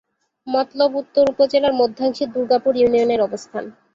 মতলব 0.47 0.91
উত্তর 1.01 1.23
উপজেলার 1.33 1.73
মধ্যাংশে 1.81 2.25
দুর্গাপুর 2.33 2.73
ইউনিয়নের 2.77 3.21
অবস্থান। 3.21 3.63